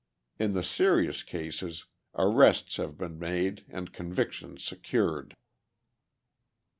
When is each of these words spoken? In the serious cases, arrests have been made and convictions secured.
In 0.39 0.53
the 0.53 0.63
serious 0.63 1.21
cases, 1.21 1.85
arrests 2.15 2.77
have 2.77 2.97
been 2.97 3.19
made 3.19 3.65
and 3.69 3.93
convictions 3.93 4.63
secured. 4.63 5.35